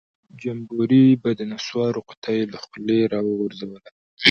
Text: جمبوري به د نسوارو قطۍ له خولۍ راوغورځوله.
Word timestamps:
جمبوري 0.41 1.05
به 1.21 1.29
د 1.39 1.41
نسوارو 1.51 2.05
قطۍ 2.09 2.39
له 2.51 2.57
خولۍ 2.63 2.99
راوغورځوله. 3.13 3.89